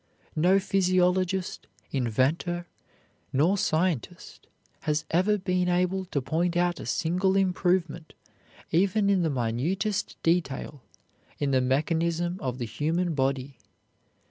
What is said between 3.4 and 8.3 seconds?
scientist has ever been able to point out a single improvement,